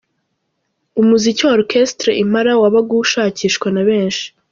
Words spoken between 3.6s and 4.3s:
na benshi.